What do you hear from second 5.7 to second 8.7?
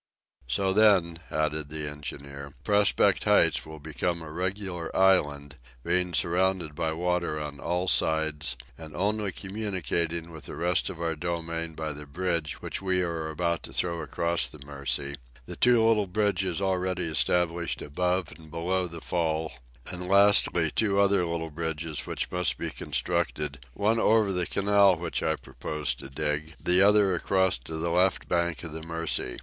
being surrounded with water on all sides,